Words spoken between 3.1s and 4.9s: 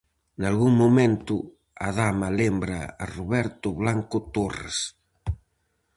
Roberto Blanco Torres.